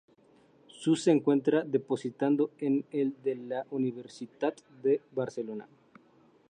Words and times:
Su 0.65 0.95
se 0.95 1.11
encuentra 1.11 1.61
depositado 1.61 2.49
en 2.57 2.85
el 2.91 3.13
de 3.23 3.35
la 3.35 3.67
Universitat 3.69 4.59
de 4.81 4.99
Barcelona. 5.11 5.67